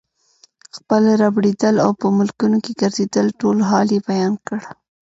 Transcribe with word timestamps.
خپل 0.77 1.03
ربړېدل 1.21 1.75
او 1.85 1.91
په 2.01 2.07
ملکونو 2.17 2.57
کې 2.63 2.77
ګرځېدل 2.81 3.27
ټول 3.39 3.57
حال 3.69 3.87
یې 3.95 3.99
بیان 4.09 4.33
کړ. 4.47 4.59